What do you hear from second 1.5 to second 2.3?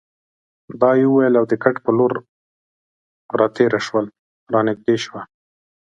د کټ په لور